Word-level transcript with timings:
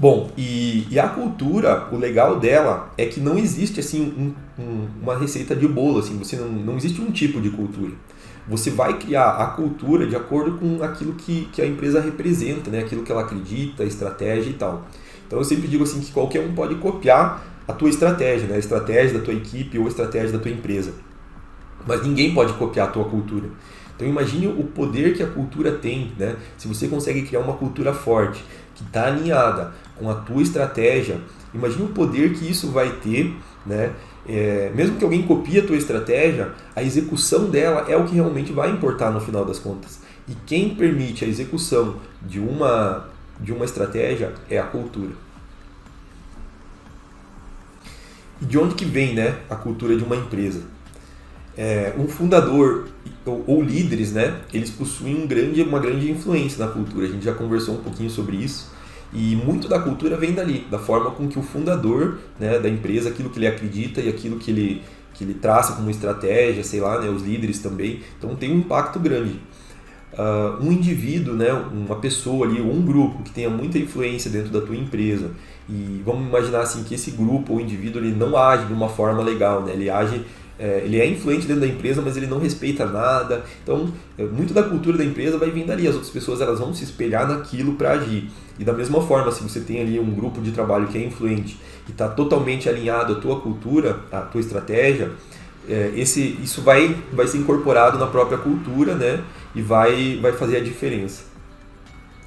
Bom, 0.00 0.30
e, 0.38 0.86
e, 0.88 0.96
a 0.96 1.08
cultura, 1.08 1.88
o 1.90 1.96
legal 1.96 2.38
dela 2.38 2.92
é 2.96 3.04
que 3.06 3.18
não 3.18 3.36
existe 3.36 3.80
assim 3.80 4.00
um, 4.00 4.62
um, 4.62 4.88
uma 5.02 5.18
receita 5.18 5.56
de 5.56 5.66
bolo, 5.66 5.98
assim, 5.98 6.16
você 6.16 6.36
não, 6.36 6.48
não 6.48 6.76
existe 6.76 7.00
um 7.00 7.10
tipo 7.10 7.40
de 7.40 7.50
cultura. 7.50 7.90
Você 8.46 8.70
vai 8.70 8.96
criar 8.96 9.30
a 9.30 9.46
cultura 9.48 10.06
de 10.06 10.14
acordo 10.14 10.56
com 10.56 10.84
aquilo 10.84 11.14
que, 11.14 11.48
que 11.52 11.60
a 11.60 11.66
empresa 11.66 12.00
representa, 12.00 12.70
né? 12.70 12.78
aquilo 12.78 13.02
que 13.02 13.10
ela 13.10 13.22
acredita, 13.22 13.82
estratégia 13.82 14.50
e 14.50 14.54
tal. 14.54 14.86
Então 15.26 15.40
eu 15.40 15.44
sempre 15.44 15.66
digo 15.66 15.82
assim 15.82 16.00
que 16.00 16.12
qualquer 16.12 16.46
um 16.46 16.54
pode 16.54 16.76
copiar 16.76 17.44
a 17.66 17.72
tua 17.72 17.90
estratégia, 17.90 18.46
né? 18.46 18.54
a 18.54 18.58
estratégia 18.58 19.18
da 19.18 19.24
tua 19.24 19.34
equipe 19.34 19.76
ou 19.80 19.86
a 19.86 19.88
estratégia 19.88 20.30
da 20.30 20.38
tua 20.38 20.52
empresa. 20.52 20.92
Mas 21.84 22.02
ninguém 22.04 22.32
pode 22.32 22.52
copiar 22.52 22.86
a 22.86 22.90
tua 22.92 23.04
cultura. 23.04 23.48
Então 23.98 24.06
imagine 24.06 24.46
o 24.46 24.62
poder 24.62 25.16
que 25.16 25.24
a 25.24 25.26
cultura 25.26 25.72
tem, 25.72 26.12
né? 26.16 26.36
Se 26.56 26.68
você 26.68 26.86
consegue 26.86 27.22
criar 27.22 27.40
uma 27.40 27.54
cultura 27.54 27.92
forte, 27.92 28.44
que 28.76 28.84
está 28.84 29.06
alinhada 29.08 29.72
com 29.96 30.08
a 30.08 30.14
tua 30.14 30.40
estratégia, 30.40 31.20
imagine 31.52 31.82
o 31.82 31.88
poder 31.88 32.32
que 32.32 32.48
isso 32.48 32.70
vai 32.70 32.90
ter, 33.02 33.34
né? 33.66 33.92
É, 34.24 34.70
mesmo 34.72 34.98
que 34.98 35.04
alguém 35.04 35.22
copie 35.22 35.58
a 35.58 35.66
tua 35.66 35.76
estratégia, 35.76 36.52
a 36.76 36.82
execução 36.82 37.50
dela 37.50 37.86
é 37.88 37.96
o 37.96 38.04
que 38.04 38.14
realmente 38.14 38.52
vai 38.52 38.70
importar 38.70 39.10
no 39.10 39.20
final 39.20 39.44
das 39.44 39.58
contas. 39.58 39.98
E 40.28 40.34
quem 40.46 40.76
permite 40.76 41.24
a 41.24 41.28
execução 41.28 41.96
de 42.22 42.38
uma, 42.38 43.08
de 43.40 43.52
uma 43.52 43.64
estratégia 43.64 44.32
é 44.48 44.58
a 44.58 44.64
cultura. 44.64 45.10
E 48.40 48.44
de 48.44 48.56
onde 48.56 48.76
que 48.76 48.84
vem 48.84 49.12
né, 49.14 49.38
a 49.50 49.56
cultura 49.56 49.96
de 49.96 50.04
uma 50.04 50.14
empresa? 50.14 50.62
É, 51.60 51.92
um 51.98 52.06
fundador 52.06 52.86
ou, 53.26 53.42
ou, 53.44 53.62
líderes, 53.62 54.12
né, 54.12 54.42
eles 54.54 54.70
possuem 54.70 55.24
um 55.24 55.26
grande, 55.26 55.60
uma 55.60 55.80
grande 55.80 56.08
influência 56.08 56.64
na 56.64 56.70
cultura. 56.70 57.06
A 57.06 57.10
gente 57.10 57.24
já 57.24 57.34
conversou 57.34 57.74
um 57.74 57.82
pouquinho 57.82 58.08
sobre 58.08 58.36
isso. 58.36 58.70
E 59.12 59.34
muito 59.34 59.66
da 59.66 59.80
cultura 59.80 60.16
vem 60.16 60.32
dali, 60.32 60.66
da 60.70 60.78
forma 60.78 61.10
com 61.10 61.26
que 61.26 61.36
o 61.36 61.42
fundador 61.42 62.18
né, 62.38 62.60
da 62.60 62.68
empresa, 62.68 63.08
aquilo 63.08 63.28
que 63.28 63.40
ele 63.40 63.48
acredita 63.48 64.00
e 64.00 64.08
aquilo 64.08 64.38
que 64.38 64.52
ele, 64.52 64.82
que 65.14 65.24
ele 65.24 65.34
traça 65.34 65.72
como 65.72 65.90
estratégia, 65.90 66.62
sei 66.62 66.80
lá, 66.80 67.00
né, 67.00 67.10
os 67.10 67.22
líderes 67.22 67.58
também. 67.58 68.02
Então 68.16 68.36
tem 68.36 68.52
um 68.52 68.58
impacto 68.58 69.00
grande. 69.00 69.40
Uh, 70.12 70.64
um 70.64 70.72
indivíduo, 70.72 71.34
né, 71.34 71.52
uma 71.52 71.96
pessoa 71.96 72.46
ali, 72.46 72.60
um 72.60 72.82
grupo 72.82 73.22
que 73.22 73.30
tenha 73.30 73.50
muita 73.50 73.78
influência 73.78 74.30
dentro 74.30 74.50
da 74.50 74.60
tua 74.60 74.74
empresa, 74.74 75.30
e 75.68 76.02
vamos 76.04 76.26
imaginar 76.26 76.60
assim 76.62 76.82
que 76.82 76.94
esse 76.94 77.10
grupo 77.10 77.52
ou 77.52 77.60
indivíduo 77.60 78.00
ele 78.00 78.16
não 78.16 78.36
age 78.36 78.64
de 78.64 78.72
uma 78.72 78.88
forma 78.88 79.22
legal, 79.22 79.62
né, 79.62 79.72
ele 79.74 79.90
age 79.90 80.24
é, 80.58 80.82
ele 80.84 81.00
é 81.00 81.06
influente 81.06 81.46
dentro 81.46 81.60
da 81.60 81.66
empresa, 81.68 82.02
mas 82.02 82.16
ele 82.16 82.26
não 82.26 82.40
respeita 82.40 82.84
nada. 82.84 83.44
Então, 83.62 83.92
é, 84.18 84.24
muito 84.24 84.52
da 84.52 84.62
cultura 84.62 84.98
da 84.98 85.04
empresa 85.04 85.38
vai 85.38 85.50
vindo 85.50 85.70
ali. 85.70 85.86
As 85.86 85.94
outras 85.94 86.10
pessoas 86.10 86.40
elas 86.40 86.58
vão 86.58 86.74
se 86.74 86.82
espelhar 86.82 87.28
naquilo 87.28 87.74
para 87.74 87.92
agir. 87.92 88.28
E 88.58 88.64
da 88.64 88.72
mesma 88.72 89.00
forma, 89.00 89.30
se 89.30 89.42
você 89.42 89.60
tem 89.60 89.80
ali 89.80 90.00
um 90.00 90.10
grupo 90.10 90.40
de 90.40 90.50
trabalho 90.50 90.88
que 90.88 90.98
é 90.98 91.04
influente 91.04 91.56
e 91.86 91.92
está 91.92 92.08
totalmente 92.08 92.68
alinhado 92.68 93.12
à 93.12 93.16
tua 93.20 93.40
cultura, 93.40 94.00
à 94.10 94.20
tua 94.22 94.40
estratégia, 94.40 95.12
é, 95.68 95.92
esse, 95.94 96.38
isso 96.42 96.62
vai, 96.62 96.96
vai 97.12 97.26
ser 97.26 97.38
incorporado 97.38 97.98
na 97.98 98.06
própria 98.06 98.38
cultura, 98.38 98.94
né? 98.94 99.22
E 99.54 99.62
vai, 99.62 100.18
vai 100.20 100.32
fazer 100.32 100.56
a 100.56 100.60
diferença. 100.60 101.28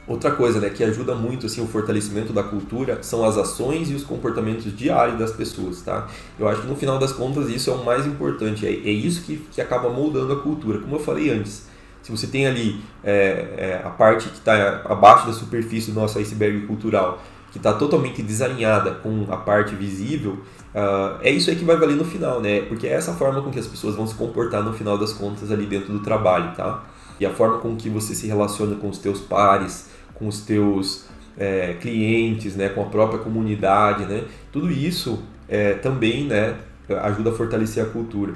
Outra 0.08 0.32
coisa 0.32 0.60
né, 0.60 0.70
que 0.70 0.84
ajuda 0.84 1.16
muito 1.16 1.46
assim, 1.46 1.64
o 1.64 1.68
fortalecimento 1.68 2.34
da 2.34 2.44
cultura 2.44 3.02
são 3.02 3.24
as 3.24 3.38
ações 3.38 3.90
e 3.90 3.94
os 3.94 4.04
comportamentos 4.04 4.76
diários 4.76 5.18
das 5.18 5.32
pessoas. 5.32 5.82
Tá? 5.82 6.08
Eu 6.38 6.50
acho 6.50 6.62
que 6.62 6.68
no 6.68 6.76
final 6.76 7.00
das 7.00 7.12
contas 7.14 7.48
isso 7.50 7.70
é 7.70 7.74
o 7.74 7.86
mais 7.86 8.06
importante, 8.06 8.66
é, 8.66 8.72
é 8.72 8.92
isso 8.92 9.24
que, 9.24 9.38
que 9.52 9.62
acaba 9.62 9.90
moldando 9.90 10.34
a 10.34 10.40
cultura. 10.42 10.80
Como 10.80 10.96
eu 10.96 11.00
falei 11.00 11.30
antes, 11.30 11.68
se 12.02 12.12
você 12.12 12.28
tem 12.28 12.48
ali 12.48 12.82
é, 13.04 13.12
é, 13.58 13.82
a 13.86 13.90
parte 13.90 14.28
que 14.28 14.38
está 14.38 14.82
abaixo 14.86 15.28
da 15.28 15.34
superfície 15.34 15.92
do 15.92 16.00
nosso 16.00 16.18
iceberg 16.18 16.66
cultural, 16.66 17.24
que 17.52 17.58
está 17.58 17.74
totalmente 17.74 18.24
desalinhada 18.24 18.92
com 18.92 19.28
a 19.30 19.36
parte 19.36 19.76
visível, 19.76 20.40
uh, 20.74 21.20
é 21.22 21.30
isso 21.30 21.50
aí 21.50 21.56
que 21.58 21.66
vai 21.66 21.76
valer 21.76 21.98
no 21.98 22.06
final, 22.06 22.40
né? 22.40 22.62
Porque 22.62 22.88
é 22.88 22.94
essa 22.94 23.14
forma 23.14 23.42
com 23.42 23.52
que 23.52 23.60
as 23.60 23.68
pessoas 23.68 23.94
vão 23.96 24.08
se 24.08 24.16
comportar 24.16 24.64
no 24.64 24.72
final 24.74 24.98
das 24.98 25.12
contas 25.12 25.52
ali 25.52 25.66
dentro 25.66 25.92
do 25.92 26.00
trabalho, 26.00 26.56
tá? 26.56 26.84
E 27.20 27.26
a 27.26 27.30
forma 27.30 27.58
com 27.58 27.76
que 27.76 27.90
você 27.90 28.16
se 28.16 28.26
relaciona 28.26 28.76
com 28.78 28.90
os 28.90 28.98
teus 28.98 29.20
pares, 29.20 29.90
com 30.16 30.30
os 30.30 30.42
teus 30.42 31.06
é, 31.38 31.76
clientes, 31.80 32.56
né, 32.56 32.70
com 32.70 32.82
a 32.82 32.86
própria 32.86 33.20
comunidade, 33.20 34.06
né? 34.06 34.24
Tudo 34.52 34.72
isso 34.72 35.22
é, 35.50 35.74
também, 35.74 36.26
né, 36.26 36.56
ajuda 37.04 37.32
a 37.32 37.34
fortalecer 37.34 37.84
a 37.84 37.88
cultura. 37.88 38.34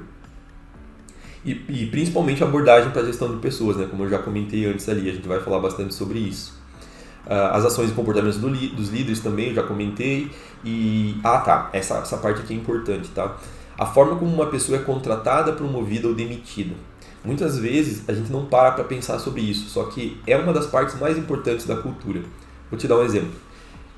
E, 1.42 1.52
e 1.68 1.86
principalmente 1.86 2.42
a 2.44 2.46
abordagem 2.46 2.90
para 2.90 3.02
a 3.02 3.04
gestão 3.06 3.34
de 3.34 3.40
pessoas, 3.40 3.76
né? 3.76 3.86
Como 3.90 4.02
eu 4.02 4.10
já 4.10 4.18
comentei 4.18 4.66
antes 4.66 4.86
ali, 4.88 5.08
a 5.08 5.12
gente 5.12 5.26
vai 5.26 5.40
falar 5.40 5.60
bastante 5.60 5.94
sobre 5.94 6.18
isso. 6.18 6.54
Uh, 7.26 7.52
as 7.52 7.64
ações 7.64 7.90
e 7.90 7.92
comportamentos 7.92 8.38
do 8.38 8.48
dos 8.48 8.88
líderes 8.88 9.20
também, 9.20 9.48
eu 9.48 9.54
já 9.54 9.62
comentei. 9.62 10.30
E. 10.64 11.16
Ah, 11.24 11.38
tá. 11.38 11.70
Essa, 11.72 11.98
essa 11.98 12.16
parte 12.18 12.40
aqui 12.40 12.54
é 12.54 12.56
importante, 12.56 13.08
tá? 13.08 13.36
A 13.78 13.84
forma 13.84 14.16
como 14.16 14.32
uma 14.32 14.46
pessoa 14.46 14.78
é 14.78 14.82
contratada, 14.82 15.52
promovida 15.52 16.08
ou 16.08 16.14
demitida. 16.14 16.74
Muitas 17.24 17.58
vezes 17.58 18.08
a 18.08 18.12
gente 18.12 18.30
não 18.30 18.46
para 18.46 18.70
para 18.70 18.84
pensar 18.84 19.18
sobre 19.18 19.40
isso, 19.40 19.68
só 19.68 19.84
que 19.84 20.20
é 20.26 20.36
uma 20.36 20.52
das 20.52 20.66
partes 20.66 20.98
mais 20.98 21.18
importantes 21.18 21.66
da 21.66 21.76
cultura. 21.76 22.22
Vou 22.70 22.78
te 22.78 22.86
dar 22.86 22.96
um 22.96 23.02
exemplo. 23.02 23.32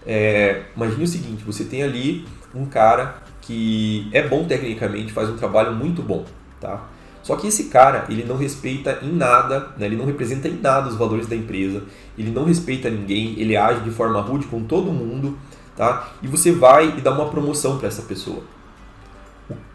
É, 0.06 0.62
imagine 0.75 1.05
o 1.05 1.06
seguinte: 1.06 1.44
você 1.44 1.65
tem 1.65 1.83
ali 1.83 2.27
um 2.55 2.65
cara 2.65 3.22
que 3.43 4.09
é 4.12 4.27
bom 4.27 4.44
tecnicamente, 4.47 5.12
faz 5.12 5.28
um 5.28 5.37
trabalho 5.37 5.75
muito 5.75 6.03
bom, 6.03 6.25
tá? 6.61 6.88
Só 7.28 7.37
que 7.37 7.47
esse 7.47 7.65
cara, 7.65 8.06
ele 8.09 8.25
não 8.25 8.39
respeita 8.39 9.00
em 9.03 9.12
nada, 9.12 9.69
né? 9.77 9.84
ele 9.84 9.97
não 9.97 10.06
representa 10.06 10.49
em 10.49 10.59
nada 10.59 10.89
os 10.89 10.97
valores 10.97 11.27
da 11.27 11.37
empresa, 11.37 11.83
ele 12.16 12.31
não 12.31 12.47
respeita 12.47 12.89
ninguém, 12.89 13.39
ele 13.39 13.55
age 13.55 13.83
de 13.83 13.91
forma 13.91 14.19
rude 14.19 14.47
com 14.47 14.65
todo 14.65 14.91
mundo, 14.91 15.37
tá? 15.77 16.09
E 16.22 16.27
você 16.27 16.50
vai 16.50 16.88
e 16.97 17.03
dá 17.03 17.12
uma 17.12 17.28
promoção 17.28 17.77
para 17.77 17.87
essa 17.87 18.00
pessoa. 18.00 18.43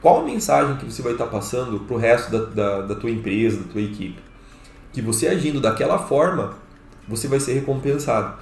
Qual 0.02 0.22
a 0.22 0.24
mensagem 0.24 0.78
que 0.78 0.86
você 0.92 1.03
vai 1.03 1.12
estar 1.12 1.28
passando 1.28 1.81
para 1.81 1.96
o 1.96 2.00
resto 2.00 2.31
da, 2.31 2.40
da, 2.46 2.81
da 2.88 2.96
tua 2.96 3.12
empresa, 3.12 3.58
da 3.58 3.72
tua 3.72 3.81
equipe? 3.81 4.19
Que 4.92 5.00
você 5.00 5.28
agindo 5.28 5.62
daquela 5.62 6.00
forma, 6.00 6.56
você 7.08 7.28
vai 7.28 7.40
ser 7.40 7.53
recompensado. 7.53 8.34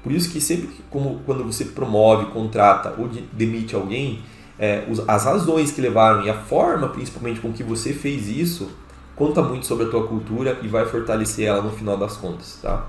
Por 0.00 0.12
isso 0.12 0.30
que 0.30 0.40
sempre 0.40 0.70
como 0.88 1.22
quando 1.26 1.42
você 1.42 1.64
promove, 1.64 2.26
contrata 2.26 2.94
ou 2.96 3.10
demite 3.32 3.74
alguém, 3.74 4.22
é, 4.60 4.84
as 5.08 5.24
razões 5.24 5.72
que 5.72 5.80
levaram 5.80 6.22
e 6.22 6.28
a 6.28 6.34
forma, 6.34 6.88
principalmente 6.88 7.40
com 7.40 7.50
que 7.50 7.62
você 7.62 7.94
fez 7.94 8.28
isso, 8.28 8.70
conta 9.16 9.40
muito 9.40 9.64
sobre 9.64 9.86
a 9.86 9.88
tua 9.88 10.06
cultura 10.06 10.58
e 10.62 10.68
vai 10.68 10.84
fortalecer 10.84 11.46
ela 11.46 11.62
no 11.62 11.70
final 11.70 11.96
das 11.96 12.18
contas, 12.18 12.58
tá? 12.60 12.84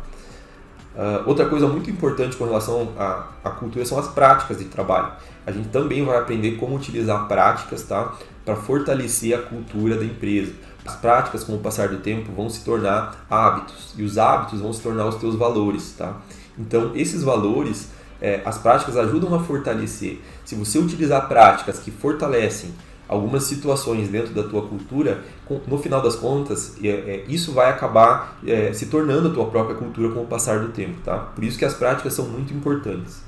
Uh, 0.94 1.24
outra 1.26 1.46
coisa 1.46 1.68
muito 1.70 1.90
importante 1.90 2.36
com 2.36 2.44
relação 2.44 2.90
à, 3.00 3.28
à, 3.46 3.50
cultura 3.52 3.86
são 3.86 3.98
as 3.98 4.10
práticas 4.10 4.58
de 4.58 4.66
trabalho. 4.66 5.14
A 5.48 5.52
gente 5.52 5.70
também 5.70 6.04
vai 6.04 6.18
aprender 6.18 6.58
como 6.58 6.76
utilizar 6.76 7.30
práticas 7.30 7.84
tá? 7.84 8.14
para 8.44 8.58
fortalecer 8.58 9.34
a 9.34 9.42
cultura 9.42 9.96
da 9.96 10.04
empresa. 10.04 10.52
As 10.86 10.96
práticas, 10.98 11.46
com 11.46 11.56
o 11.56 11.60
passar 11.60 11.88
do 11.88 12.00
tempo, 12.00 12.34
vão 12.34 12.50
se 12.50 12.66
tornar 12.66 13.26
hábitos 13.30 13.94
e 13.98 14.04
os 14.04 14.18
hábitos 14.18 14.60
vão 14.60 14.74
se 14.74 14.82
tornar 14.82 15.06
os 15.06 15.16
teus 15.16 15.36
valores. 15.36 15.96
Tá? 15.98 16.18
Então, 16.60 16.92
esses 16.94 17.24
valores 17.24 17.88
é, 18.22 18.42
as 18.46 18.58
práticas 18.58 18.96
ajudam 18.96 19.34
a 19.34 19.40
fortalecer. 19.40 20.20
Se 20.46 20.56
você 20.56 20.78
utilizar 20.78 21.28
práticas 21.28 21.80
que 21.80 21.92
fortalecem 21.92 22.72
algumas 23.08 23.44
situações 23.44 24.08
dentro 24.08 24.34
da 24.34 24.44
tua 24.44 24.62
cultura, 24.62 25.22
no 25.68 25.78
final 25.78 26.02
das 26.02 26.16
contas, 26.16 26.78
é, 26.82 26.88
é, 26.88 27.26
isso 27.28 27.52
vai 27.52 27.70
acabar 27.70 28.40
é, 28.48 28.72
se 28.72 28.86
tornando 28.86 29.28
a 29.28 29.34
tua 29.34 29.48
própria 29.48 29.76
cultura 29.76 30.14
com 30.14 30.22
o 30.22 30.26
passar 30.26 30.60
do 30.60 30.70
tempo, 30.70 31.02
tá? 31.04 31.18
Por 31.18 31.44
isso 31.44 31.60
que 31.60 31.66
as 31.66 31.74
práticas 31.74 32.14
são 32.14 32.26
muito 32.26 32.54
importantes. 32.54 33.22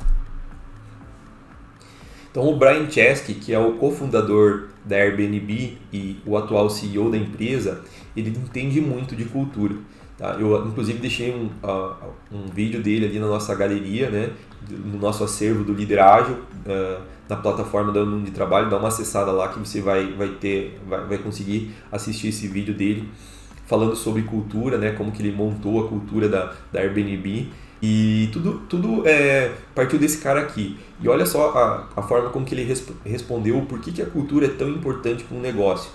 Então, 2.33 2.49
o 2.49 2.57
Brian 2.57 2.89
Chesky, 2.89 3.35
que 3.35 3.53
é 3.53 3.59
o 3.59 3.73
cofundador 3.73 4.69
da 4.83 4.95
Airbnb 4.95 5.77
e 5.93 6.17
o 6.25 6.35
atual 6.35 6.67
CEO 6.67 7.11
da 7.11 7.15
empresa, 7.15 7.83
ele 8.17 8.31
entende 8.31 8.81
muito 8.81 9.15
de 9.15 9.25
cultura. 9.25 9.75
Tá? 10.17 10.35
Eu, 10.39 10.65
inclusive, 10.65 10.97
deixei 10.97 11.31
um, 11.31 11.51
uh, 11.63 11.93
um 12.31 12.47
vídeo 12.47 12.81
dele 12.81 13.05
ali 13.05 13.19
na 13.19 13.27
nossa 13.27 13.53
galeria, 13.53 14.09
né? 14.09 14.31
no 14.67 14.97
nosso 14.97 15.23
acervo 15.23 15.63
do 15.63 15.73
Líder 15.73 15.99
Ágil, 15.99 16.33
uh, 16.33 17.03
na 17.29 17.35
plataforma 17.35 17.91
da 17.91 18.03
Mundo 18.03 18.25
de 18.25 18.31
Trabalho. 18.31 18.67
Dá 18.67 18.77
uma 18.77 18.87
acessada 18.87 19.31
lá 19.31 19.49
que 19.49 19.59
você 19.59 19.79
vai, 19.79 20.11
vai, 20.13 20.29
ter, 20.29 20.81
vai, 20.89 21.05
vai 21.05 21.17
conseguir 21.19 21.71
assistir 21.91 22.29
esse 22.29 22.47
vídeo 22.47 22.73
dele 22.73 23.07
falando 23.67 23.95
sobre 23.95 24.23
cultura, 24.23 24.79
né? 24.79 24.93
como 24.93 25.11
que 25.11 25.21
ele 25.21 25.35
montou 25.35 25.85
a 25.85 25.87
cultura 25.87 26.27
da, 26.27 26.51
da 26.71 26.79
Airbnb. 26.79 27.51
E 27.85 28.29
tudo, 28.31 28.61
tudo 28.69 29.07
é, 29.07 29.51
partiu 29.75 29.99
desse 29.99 30.19
cara 30.19 30.39
aqui. 30.39 30.79
E 31.01 31.09
olha 31.09 31.25
só 31.25 31.49
a, 31.51 31.99
a 31.99 32.01
forma 32.01 32.29
como 32.29 32.45
que 32.45 32.55
ele 32.55 32.63
resp 32.63 32.89
respondeu 33.05 33.61
por 33.67 33.79
que, 33.79 33.91
que 33.91 34.01
a 34.01 34.05
cultura 34.05 34.45
é 34.45 34.49
tão 34.49 34.69
importante 34.69 35.25
para 35.25 35.37
um 35.37 35.41
negócio. 35.41 35.91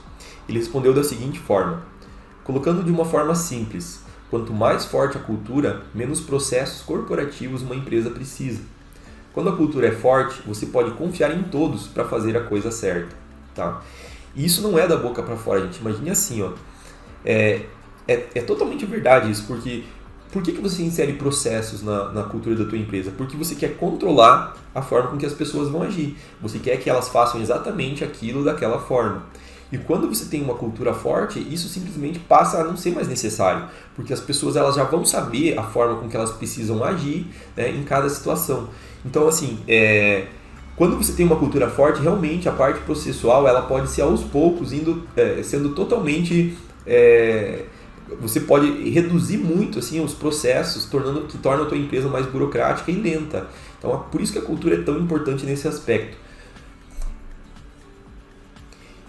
Ele 0.46 0.58
respondeu 0.58 0.92
da 0.92 1.02
seguinte 1.02 1.38
forma: 1.38 1.82
colocando 2.44 2.84
de 2.84 2.90
uma 2.90 3.06
forma 3.06 3.34
simples, 3.34 4.02
Quanto 4.30 4.52
mais 4.52 4.84
forte 4.84 5.16
a 5.16 5.20
cultura, 5.20 5.82
menos 5.94 6.20
processos 6.20 6.82
corporativos 6.82 7.62
uma 7.62 7.74
empresa 7.74 8.10
precisa. 8.10 8.60
Quando 9.32 9.48
a 9.48 9.56
cultura 9.56 9.88
é 9.88 9.92
forte, 9.92 10.42
você 10.46 10.66
pode 10.66 10.90
confiar 10.92 11.34
em 11.34 11.44
todos 11.44 11.86
para 11.86 12.04
fazer 12.04 12.36
a 12.36 12.44
coisa 12.44 12.70
certa. 12.70 13.16
Tá? 13.54 13.82
E 14.34 14.44
isso 14.44 14.60
não 14.60 14.78
é 14.78 14.86
da 14.86 14.96
boca 14.96 15.22
para 15.22 15.36
fora, 15.36 15.62
gente. 15.62 15.80
Imagine 15.80 16.10
assim, 16.10 16.42
ó. 16.42 16.52
É, 17.24 17.62
é, 18.06 18.26
é 18.34 18.42
totalmente 18.42 18.84
verdade 18.84 19.30
isso, 19.30 19.46
porque 19.46 19.84
por 20.30 20.42
que, 20.42 20.52
que 20.52 20.60
você 20.60 20.82
insere 20.82 21.14
processos 21.14 21.82
na, 21.82 22.12
na 22.12 22.22
cultura 22.24 22.54
da 22.54 22.64
tua 22.64 22.78
empresa? 22.78 23.10
Porque 23.16 23.36
você 23.36 23.54
quer 23.54 23.76
controlar 23.76 24.56
a 24.74 24.82
forma 24.82 25.10
com 25.10 25.16
que 25.16 25.26
as 25.26 25.32
pessoas 25.32 25.68
vão 25.68 25.82
agir. 25.82 26.16
Você 26.40 26.58
quer 26.58 26.76
que 26.78 26.90
elas 26.90 27.08
façam 27.08 27.40
exatamente 27.40 28.04
aquilo 28.04 28.44
daquela 28.44 28.78
forma. 28.78 29.22
E 29.70 29.76
quando 29.76 30.08
você 30.08 30.24
tem 30.26 30.42
uma 30.42 30.54
cultura 30.54 30.94
forte, 30.94 31.38
isso 31.38 31.68
simplesmente 31.68 32.18
passa 32.18 32.58
a 32.58 32.64
não 32.64 32.76
ser 32.76 32.92
mais 32.94 33.06
necessário, 33.06 33.68
porque 33.94 34.12
as 34.12 34.20
pessoas 34.20 34.56
elas 34.56 34.74
já 34.74 34.84
vão 34.84 35.04
saber 35.04 35.58
a 35.58 35.62
forma 35.62 35.96
com 35.96 36.08
que 36.08 36.16
elas 36.16 36.30
precisam 36.30 36.82
agir 36.82 37.26
né, 37.54 37.70
em 37.70 37.82
cada 37.82 38.08
situação. 38.08 38.68
Então, 39.04 39.28
assim, 39.28 39.58
é, 39.68 40.26
quando 40.74 40.96
você 40.96 41.12
tem 41.12 41.26
uma 41.26 41.36
cultura 41.36 41.68
forte, 41.68 42.00
realmente 42.00 42.48
a 42.48 42.52
parte 42.52 42.80
processual 42.80 43.46
ela 43.46 43.62
pode 43.62 43.90
ser 43.90 44.02
aos 44.02 44.22
poucos 44.22 44.72
indo 44.72 45.06
é, 45.16 45.42
sendo 45.42 45.74
totalmente 45.74 46.56
é, 46.86 47.64
você 48.20 48.40
pode 48.40 48.66
reduzir 48.90 49.38
muito 49.38 49.78
assim 49.78 50.02
os 50.02 50.14
processos, 50.14 50.86
tornando 50.86 51.22
que 51.22 51.38
torna 51.38 51.64
a 51.64 51.66
tua 51.66 51.76
empresa 51.76 52.08
mais 52.08 52.26
burocrática 52.26 52.90
e 52.90 52.94
lenta. 52.94 53.48
Então, 53.78 53.94
é 53.94 54.10
por 54.10 54.20
isso 54.20 54.32
que 54.32 54.38
a 54.38 54.42
cultura 54.42 54.76
é 54.76 54.82
tão 54.82 54.98
importante 54.98 55.44
nesse 55.44 55.68
aspecto. 55.68 56.16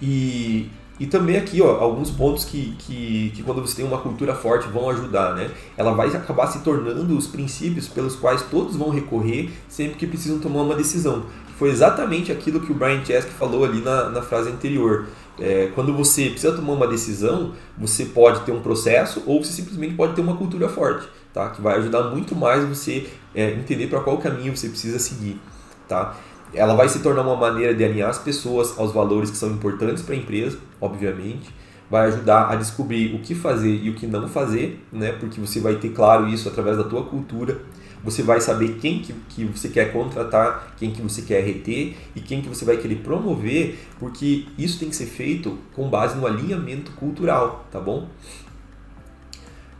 E, 0.02 0.70
e 1.00 1.08
também 1.08 1.38
aqui, 1.38 1.62
ó, 1.62 1.80
alguns 1.80 2.12
pontos 2.12 2.44
que, 2.44 2.76
que, 2.78 3.32
que 3.34 3.44
quando 3.44 3.62
você 3.62 3.78
tem 3.78 3.86
uma 3.86 4.00
cultura 4.00 4.36
forte 4.36 4.68
vão 4.68 4.90
ajudar, 4.90 5.34
né? 5.34 5.50
Ela 5.78 5.94
vai 5.94 6.08
acabar 6.10 6.48
se 6.48 6.60
tornando 6.60 7.18
os 7.18 7.26
princípios 7.26 7.88
pelos 7.88 8.16
quais 8.16 8.42
todos 8.44 8.76
vão 8.76 8.90
recorrer 8.90 9.50
sempre 9.70 9.96
que 9.96 10.06
precisam 10.06 10.40
tomar 10.40 10.64
uma 10.64 10.76
decisão. 10.76 11.24
Foi 11.58 11.70
exatamente 11.70 12.32
aquilo 12.32 12.60
que 12.60 12.72
o 12.72 12.76
Brian 12.76 13.04
Chesky 13.04 13.32
falou 13.32 13.64
ali 13.64 13.82
na, 13.82 14.10
na 14.10 14.22
frase 14.22 14.50
anterior. 14.50 15.08
É, 15.40 15.72
quando 15.74 15.94
você 15.94 16.30
precisa 16.30 16.54
tomar 16.54 16.74
uma 16.74 16.88
decisão, 16.88 17.54
você 17.78 18.06
pode 18.06 18.42
ter 18.42 18.52
um 18.52 18.60
processo 18.60 19.24
ou 19.26 19.42
você 19.44 19.54
simplesmente 19.54 19.96
pode 19.96 20.14
ter 20.14 20.22
uma 20.22 20.36
cultura 20.36 20.68
forte, 20.68 21.08
tá? 21.34 21.50
Que 21.50 21.62
vai 21.62 21.78
ajudar 21.78 22.04
muito 22.12 22.36
mais 22.36 22.66
você 22.66 23.10
é, 23.34 23.52
entender 23.52 23.88
para 23.88 24.02
qual 24.02 24.18
caminho 24.18 24.56
você 24.56 24.68
precisa 24.68 25.00
seguir, 25.00 25.40
tá? 25.88 26.16
Ela 26.54 26.76
vai 26.76 26.90
se 26.90 27.00
tornar 27.00 27.22
uma 27.22 27.36
maneira 27.36 27.74
de 27.74 27.84
alinhar 27.84 28.10
as 28.10 28.18
pessoas 28.18 28.78
aos 28.78 28.92
valores 28.92 29.30
que 29.30 29.38
são 29.38 29.52
importantes 29.52 30.04
para 30.04 30.16
a 30.16 30.18
empresa, 30.18 30.58
obviamente. 30.82 31.54
Vai 31.90 32.08
ajudar 32.08 32.52
a 32.52 32.56
descobrir 32.56 33.16
o 33.16 33.20
que 33.20 33.34
fazer 33.34 33.74
e 33.84 33.90
o 33.90 33.96
que 33.96 34.06
não 34.06 34.28
fazer, 34.28 34.84
né? 34.92 35.12
Porque 35.14 35.40
você 35.40 35.60
vai 35.60 35.76
ter 35.76 35.90
claro 35.90 36.28
isso 36.28 36.48
através 36.48 36.78
da 36.78 36.84
tua 36.84 37.04
cultura 37.04 37.60
você 38.04 38.24
vai 38.24 38.40
saber 38.40 38.78
quem 38.80 39.00
que, 39.00 39.14
que 39.30 39.46
você 39.46 39.70
quer 39.70 39.92
contratar, 39.92 40.74
quem 40.78 40.92
que 40.92 41.02
você 41.02 41.22
quer 41.22 41.44
reter 41.44 41.98
e 42.16 42.22
quem 42.22 42.42
que 42.42 42.48
você 42.48 42.64
vai 42.64 42.78
querer 42.78 42.98
promover, 42.98 43.78
porque 44.00 44.46
isso 44.58 44.80
tem 44.80 44.90
que 44.90 44.96
ser 44.96 45.06
feito 45.06 45.58
com 45.74 45.90
base 45.90 46.18
no 46.18 46.26
alinhamento 46.26 46.92
cultural, 46.94 47.68
tá 47.72 47.80
bom? 47.80 48.08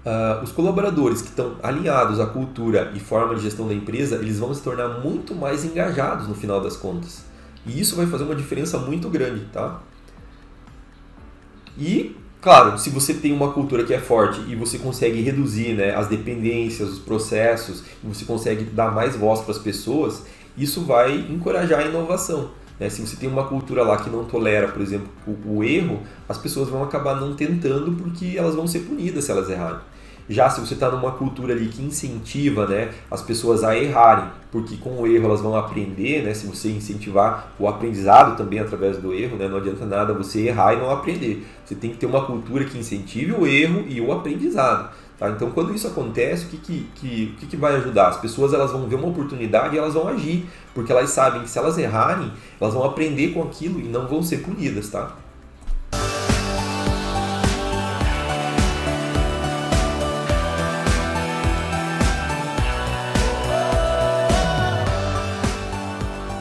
Uh, 0.06 0.44
os 0.44 0.52
colaboradores 0.52 1.22
que 1.22 1.28
estão 1.28 1.58
alinhados 1.62 2.20
à 2.20 2.26
cultura 2.26 2.92
e 2.96 3.00
forma 3.00 3.36
de 3.36 3.42
gestão 3.42 3.68
da 3.68 3.74
empresa, 3.74 4.16
eles 4.16 4.40
vão 4.40 4.54
se 4.54 4.62
tornar 4.62 5.00
muito 5.00 5.36
mais 5.36 5.66
engajados 5.66 6.28
no 6.28 6.34
final 6.34 6.62
das 6.62 6.78
contas. 6.78 7.26
E 7.66 7.80
isso 7.80 7.96
vai 7.96 8.06
fazer 8.08 8.24
uma 8.24 8.36
diferença 8.36 8.78
muito 8.78 9.10
grande, 9.10 9.46
tá? 9.52 9.82
E 11.78 12.16
Claro, 12.42 12.78
se 12.78 12.90
você 12.90 13.14
tem 13.14 13.34
uma 13.34 13.52
cultura 13.52 13.84
que 13.84 13.94
é 13.94 14.00
forte 14.00 14.40
e 14.48 14.56
você 14.56 14.78
consegue 14.78 15.22
reduzir 15.22 15.74
né, 15.74 15.94
as 15.94 16.08
dependências, 16.08 16.88
os 16.88 17.00
processos, 17.00 17.84
você 18.02 18.24
consegue 18.24 18.64
dar 18.64 18.94
mais 18.94 19.14
voz 19.14 19.42
para 19.42 19.52
as 19.52 19.58
pessoas, 19.58 20.24
isso 20.58 20.86
vai 20.86 21.18
encorajar 21.30 21.82
a 21.82 21.86
inovação. 21.86 22.52
Né? 22.80 22.90
Se 22.90 23.06
você 23.06 23.16
tem 23.16 23.30
uma 23.30 23.46
cultura 23.46 23.84
lá 23.84 23.98
que 23.98 24.10
não 24.10 24.24
tolera, 24.24 24.70
por 24.70 24.82
exemplo, 24.82 25.08
o, 25.28 25.58
o 25.58 25.64
erro, 25.64 26.02
as 26.28 26.38
pessoas 26.38 26.70
vão 26.70 26.84
acabar 26.84 27.20
não 27.20 27.36
tentando 27.36 27.92
porque 27.94 28.36
elas 28.38 28.56
vão 28.56 28.68
ser 28.68 28.80
punidas 28.80 29.26
se 29.26 29.32
elas 29.32 29.50
errarem. 29.50 29.80
Já 30.30 30.48
se 30.48 30.62
você 30.62 30.76
está 30.76 30.92
numa 30.92 31.14
cultura 31.14 31.54
ali 31.54 31.70
que 31.70 31.82
incentiva 31.82 32.68
né, 32.68 32.92
as 33.10 33.20
pessoas 33.20 33.64
a 33.64 33.76
errarem, 33.76 34.26
porque 34.52 34.78
com 34.78 35.02
o 35.02 35.08
erro 35.08 35.26
elas 35.26 35.42
vão 35.42 35.56
aprender, 35.56 36.22
né, 36.22 36.36
se 36.36 36.46
você 36.46 36.70
incentivar 36.70 37.52
o 37.58 37.68
aprendizado 37.68 38.38
também 38.38 38.60
através 38.60 38.98
do 38.98 39.12
erro, 39.12 39.38
né, 39.38 39.48
não 39.48 39.58
adianta 39.58 39.88
nada 39.88 40.14
você 40.14 40.48
errar 40.48 40.76
e 40.76 40.78
não 40.78 40.92
aprender. 40.92 41.48
Você 41.66 41.74
tem 41.74 41.90
que 41.90 41.98
ter 41.98 42.06
uma 42.06 42.24
cultura 42.26 42.64
que 42.64 42.78
incentive 42.78 43.32
o 43.32 43.48
erro 43.48 43.84
e 43.88 44.00
o 44.00 44.12
aprendizado. 44.12 44.92
Tá? 45.20 45.30
Então, 45.30 45.52
quando 45.52 45.76
isso 45.76 45.86
acontece, 45.86 46.46
o 46.46 46.48
que, 46.48 46.58
que, 46.58 47.36
que, 47.38 47.46
que, 47.46 47.58
vai 47.58 47.76
ajudar? 47.76 48.08
As 48.08 48.18
pessoas 48.18 48.54
elas 48.54 48.72
vão 48.72 48.88
ver 48.88 48.96
uma 48.96 49.10
oportunidade 49.10 49.76
e 49.76 49.78
elas 49.78 49.94
vão 49.94 50.08
agir, 50.08 50.48
porque 50.74 50.92
elas 50.92 51.10
sabem 51.10 51.42
que 51.42 51.50
se 51.50 51.60
elas 51.60 51.78
errarem, 51.78 52.32
elas 52.60 52.74
vão 52.74 52.86
aprender 52.86 53.34
com 53.34 53.44
aquilo 53.44 53.82
e 53.82 53.84
não 53.84 54.08
vão 54.08 54.24
ser 54.24 54.38
punidas. 54.38 54.90
Tá? 54.90 55.14